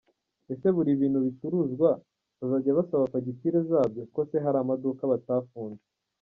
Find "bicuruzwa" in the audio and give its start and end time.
1.25-1.89